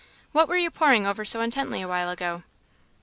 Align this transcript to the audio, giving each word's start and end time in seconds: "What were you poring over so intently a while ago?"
"What 0.31 0.47
were 0.47 0.57
you 0.57 0.71
poring 0.71 1.05
over 1.05 1.23
so 1.23 1.41
intently 1.41 1.79
a 1.83 1.87
while 1.87 2.09
ago?" 2.09 2.41